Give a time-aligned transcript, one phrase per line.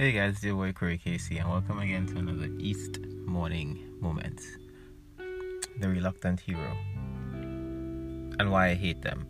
[0.00, 4.40] Hey guys, it's your boy Corey Casey, and welcome again to another East Morning Moment.
[5.78, 6.74] The Reluctant Hero.
[7.34, 9.26] And why I hate them.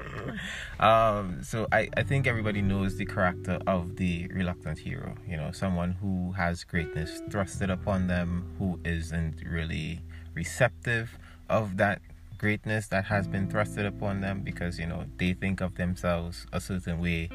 [0.80, 5.14] um, so I, I think everybody knows the character of the reluctant hero.
[5.28, 10.00] You know, someone who has greatness thrusted upon them, who isn't really
[10.32, 11.18] receptive
[11.50, 12.00] of that
[12.38, 16.62] greatness that has been thrusted upon them because, you know, they think of themselves a
[16.62, 17.28] certain way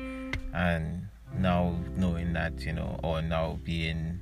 [0.55, 1.07] and
[1.37, 4.19] now knowing that you know or now being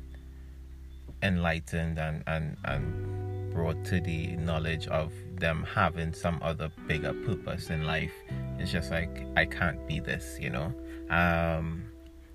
[1.24, 7.70] enlightened and and and brought to the knowledge of them having some other bigger purpose
[7.70, 8.12] in life
[8.60, 10.74] it's just like i can't be this you know?
[11.10, 11.86] Um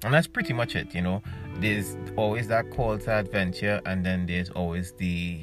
[0.05, 1.23] and that's pretty much it you know?
[1.57, 5.43] There's always that call to adventure and then there's always the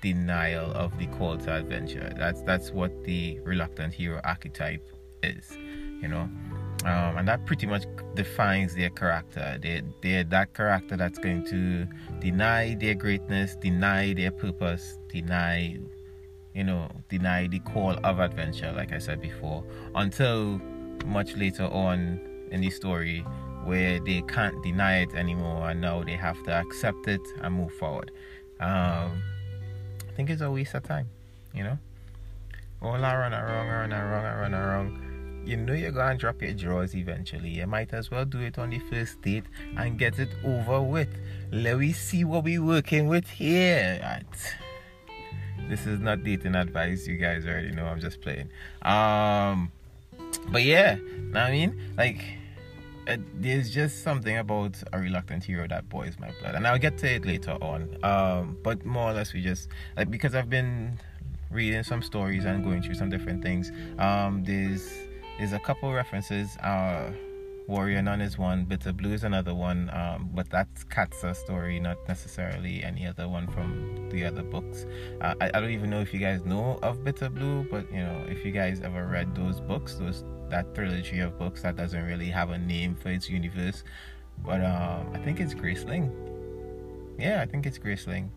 [0.00, 2.14] denial of the call to adventure.
[2.16, 4.86] That's that's what the reluctant hero archetype
[5.22, 5.56] is
[6.00, 6.28] you know
[6.84, 9.58] um, and that pretty much defines their character.
[9.60, 11.86] They they're that character that's going to
[12.20, 15.78] deny their greatness, deny their purpose, deny,
[16.54, 20.60] you know, deny the call of adventure, like I said before, until
[21.06, 23.24] much later on in the story
[23.64, 27.72] where they can't deny it anymore, and now they have to accept it and move
[27.72, 28.10] forward.
[28.60, 29.22] Um,
[30.06, 31.08] I think it's a waste of time,
[31.54, 31.78] you know.
[32.82, 35.03] All I run around, I run around, I run around
[35.46, 37.50] you know you're gonna drop your drawers eventually.
[37.50, 39.44] You might as well do it on the first date
[39.76, 41.08] and get it over with.
[41.52, 44.22] Let me see what we're working with here.
[45.68, 48.50] This is not dating advice, you guys already know I'm just playing.
[48.82, 49.70] Um
[50.48, 50.96] but yeah,
[51.34, 52.22] I mean, like
[53.06, 56.98] uh, there's just something about a reluctant hero that boils my blood, and I'll get
[56.98, 57.96] to it later on.
[58.02, 60.98] Um, but more or less, we just like because I've been
[61.50, 63.70] reading some stories and going through some different things.
[63.98, 64.92] Um, there's
[65.38, 66.56] there's a couple references.
[66.58, 67.12] Uh,
[67.66, 71.96] Warrior Nun is one, Bitter Blue is another one, um, but that's Katsa story, not
[72.06, 74.84] necessarily any other one from the other books.
[75.22, 78.00] Uh, I, I, don't even know if you guys know of Bitter Blue, but you
[78.00, 82.04] know, if you guys ever read those books, those that trilogy of books that doesn't
[82.04, 83.82] really have a name for its universe,
[84.44, 86.12] but um, I think it's Graceling.
[87.18, 88.28] Yeah, I think it's Graceling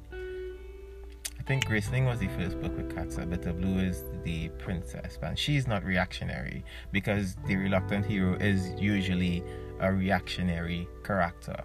[1.48, 3.28] think Graceling was the first book with Katsa.
[3.30, 9.42] Bitter Blue is the princess, but she's not reactionary because the reluctant hero is usually
[9.80, 11.56] a reactionary character.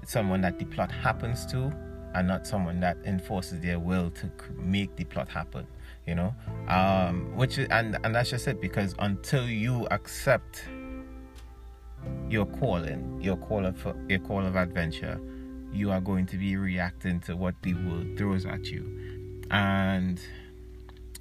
[0.00, 1.72] It's someone that the plot happens to,
[2.14, 5.66] and not someone that enforces their will to make the plot happen.
[6.06, 6.34] You know,
[6.68, 10.64] um, which is, and and that's just it because until you accept
[12.30, 15.20] your calling, your call of your call of adventure,
[15.72, 19.03] you are going to be reacting to what the world throws at you
[19.50, 20.20] and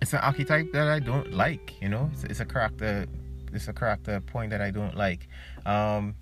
[0.01, 1.81] it's an archetype that I don't like.
[1.81, 3.05] You know, it's, it's a character.
[3.53, 5.27] It's a character point that I don't like.
[5.65, 6.15] Um,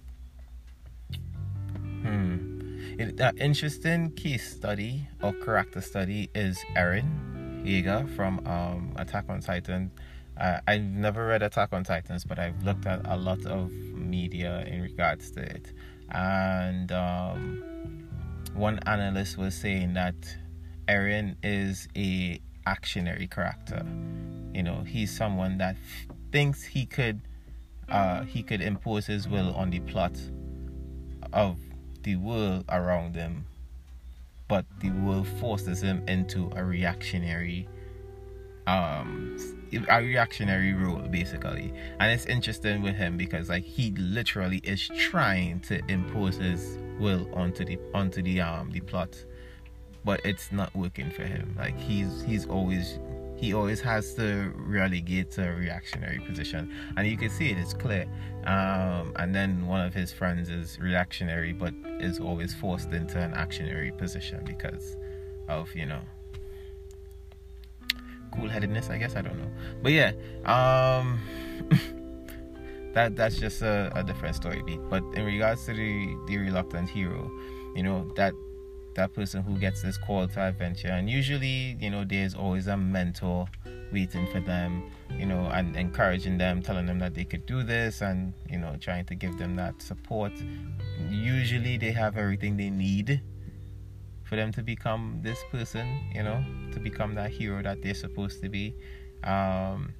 [2.01, 3.00] hmm.
[3.00, 9.40] It, uh, interesting case study or character study is Eren Yeager from um, Attack on
[9.40, 9.91] Titan.
[10.40, 14.63] Uh, I've never read Attack on Titans, but I've looked at a lot of media
[14.67, 15.72] in regards to it.
[16.09, 18.07] And um,
[18.53, 20.16] one analyst was saying that
[20.87, 23.85] Eren is a actionary character.
[24.53, 27.21] You know, he's someone that f- thinks he could
[27.89, 30.17] uh, he could impose his will on the plot
[31.33, 31.57] of
[32.03, 33.45] the world around him,
[34.47, 37.67] but the world forces him into a reactionary
[38.67, 39.37] um
[39.89, 45.59] a reactionary role basically and it's interesting with him because like he literally is trying
[45.61, 49.25] to impose his will onto the onto the um the plot
[50.03, 51.56] but it's not working for him.
[51.57, 53.00] Like he's he's always
[53.35, 57.57] he always has to relegate to a reactionary position, and you can see it.
[57.57, 58.07] It's clear.
[58.45, 63.31] Um, and then one of his friends is reactionary, but is always forced into an
[63.34, 64.95] actionary position because
[65.47, 66.01] of you know
[68.35, 68.90] cool headedness.
[68.90, 70.11] I guess I don't know, but yeah.
[70.46, 71.20] Um,
[72.93, 74.79] that that's just a, a different story beat.
[74.90, 77.31] But in regards to the the reluctant hero,
[77.75, 78.34] you know that
[78.96, 80.90] that person who gets this call to adventure.
[80.90, 83.47] And usually you know there's always a mentor
[83.91, 88.02] waiting for them you know and encouraging them telling them that they could do this
[88.02, 90.34] and you know trying to give them that support.
[91.09, 93.22] Usually they have everything they need
[94.23, 98.41] for them to become this person you know to become that hero that they're supposed
[98.41, 98.76] to be.
[99.23, 99.94] Um,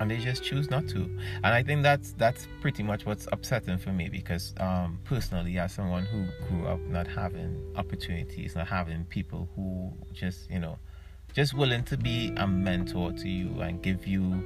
[0.00, 3.78] and they just choose not to and i think that's that's pretty much what's upsetting
[3.78, 9.04] for me because um, personally as someone who grew up not having opportunities not having
[9.04, 10.78] people who just you know
[11.32, 14.42] just willing to be a mentor to you and give you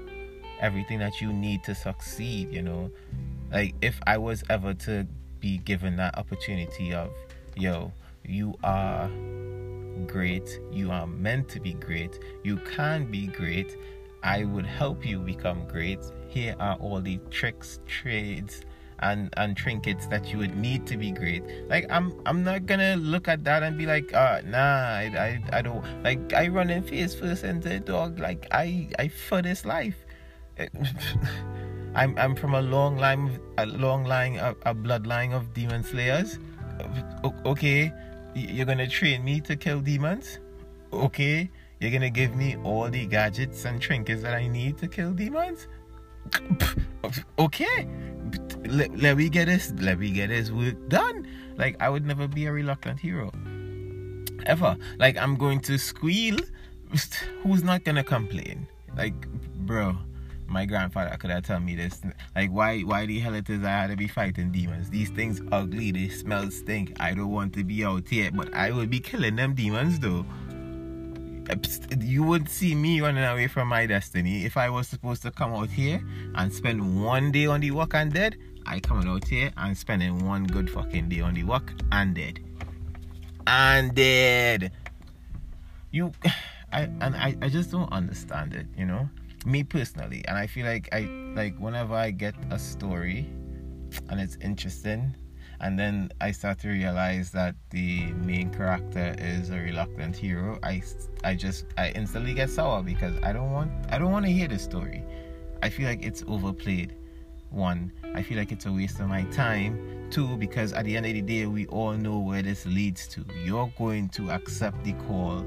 [0.61, 2.91] everything that you need to succeed you know
[3.53, 5.07] like if i was ever to
[5.45, 7.11] be given that opportunity of,
[7.55, 7.93] yo,
[8.25, 9.11] you are
[10.07, 13.77] great, you are meant to be great, you can be great.
[14.25, 16.01] I would help you become great.
[16.29, 18.63] Here are all the tricks, trades,
[19.01, 21.45] and and trinkets that you would need to be great.
[21.69, 25.05] Like I'm I'm not gonna look at that and be like, uh nah, I
[25.53, 28.19] I, I don't like I run in face first into dog.
[28.19, 29.97] Like I I for this life.
[31.95, 36.39] I'm I'm from a long line a long line a, a bloodline of demon slayers.
[37.45, 37.93] Okay,
[38.35, 40.41] you're gonna train me to kill demons.
[40.93, 41.51] Okay,
[41.85, 45.69] you're gonna give me all the gadgets and trinkets that I need to kill demons.
[47.39, 47.87] Okay,
[48.65, 51.29] let, let me get this let me get this work done.
[51.59, 53.31] Like i would never be a reluctant hero.
[54.47, 54.79] Ever.
[54.99, 56.39] Like i'm going to squeal.
[57.43, 58.67] Who's not gonna complain?
[58.97, 59.29] Like
[59.67, 59.95] bro
[60.47, 62.01] my grandfather could have told me this.
[62.35, 64.89] Like why why the hell it is i had to be fighting demons?
[64.89, 66.97] These things ugly they smell stink.
[66.99, 70.25] I don't want to be out here but i will be killing them demons though
[72.01, 75.53] you wouldn't see me running away from my destiny if I was supposed to come
[75.53, 76.03] out here
[76.35, 78.37] and spend one day on the walk and dead.
[78.67, 82.41] I coming out here and spending one good fucking day on the walk and dead.
[83.47, 84.73] And dead.
[85.91, 86.13] You
[86.73, 89.09] I and I, I just don't understand it, you know?
[89.45, 90.25] Me personally.
[90.27, 91.01] And I feel like I
[91.37, 93.31] like whenever I get a story
[94.09, 95.15] and it's interesting
[95.65, 100.59] and then I start to realize that the main character is a reluctant hero.
[100.63, 100.83] I,
[101.25, 104.47] I just I instantly get sour because I don't want I don't want to hear
[104.47, 105.03] the story.
[105.63, 106.95] I feel like it's overplayed.
[107.49, 110.11] One, I feel like it's a waste of my time.
[110.11, 113.25] Two, because at the end of the day, we all know where this leads to.
[113.43, 115.47] You're going to accept the call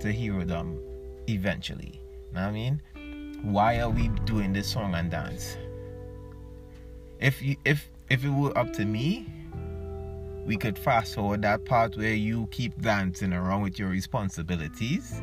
[0.00, 0.80] to herodom
[1.28, 2.00] eventually.
[2.32, 2.80] Know what I mean?
[3.42, 5.58] Why are we doing this song and dance?
[7.20, 9.26] If you if if it were up to me,
[10.46, 15.20] we could fast forward that part where you keep dancing around with your responsibilities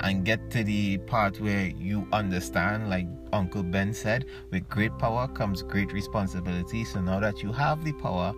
[0.00, 5.26] and get to the part where you understand, like Uncle Ben said, with great power
[5.26, 6.84] comes great responsibility.
[6.84, 8.32] So now that you have the power,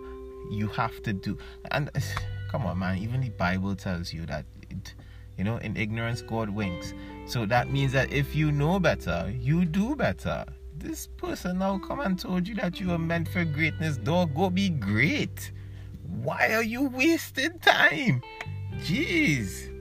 [0.49, 1.37] you have to do.
[1.71, 1.91] And
[2.51, 4.95] come on, man, even the Bible tells you that, it,
[5.37, 6.95] you know, in ignorance, God winks.
[7.27, 10.45] So that means that if you know better, you do better
[10.79, 14.35] this person now come and told you that you are meant for greatness, dog.
[14.35, 15.51] Go be great.
[16.23, 18.21] Why are you wasting time?
[18.77, 19.73] Jeez.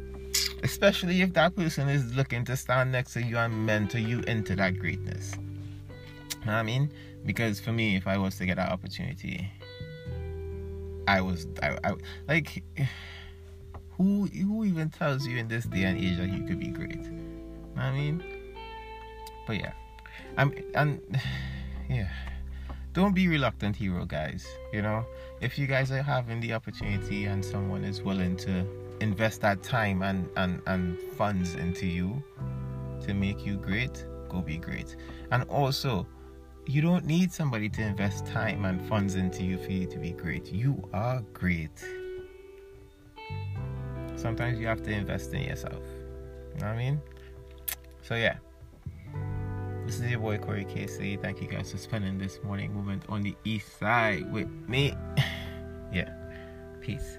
[0.63, 4.57] Especially if that person is looking to stand next to you and mentor you into
[4.57, 5.35] that greatness.
[6.47, 6.91] I mean?
[7.25, 9.51] Because for me, if I was to get that opportunity,
[11.09, 11.95] I was, I, I
[12.29, 12.65] like,
[13.97, 17.07] who, who even tells you in this day and age that you could be great?
[17.77, 18.23] I mean?
[19.47, 19.73] But yeah.
[20.37, 21.01] I'm and
[21.89, 22.09] yeah.
[22.93, 24.47] Don't be reluctant hero guys.
[24.73, 25.05] You know,
[25.43, 28.67] if you guys are having the opportunity and someone is willing to
[29.01, 32.25] invest that time and, and, and funds into you
[33.03, 34.97] to make you great, go be great.
[35.31, 36.07] And also,
[36.67, 40.13] you don't need somebody to invest time and funds into you for you to be
[40.13, 40.51] great.
[40.51, 41.85] You are great.
[44.17, 45.83] Sometimes you have to invest in yourself.
[46.55, 47.01] You know what I mean?
[48.01, 48.37] So yeah.
[49.87, 51.17] This is your boy Corey Casey.
[51.17, 54.93] Thank you guys for spending this morning moment on the east side with me.
[55.93, 56.13] yeah.
[56.81, 57.19] Peace.